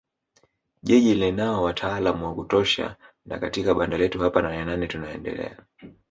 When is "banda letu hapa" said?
3.73-4.41